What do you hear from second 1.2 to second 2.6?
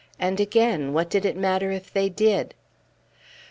it matter if they did?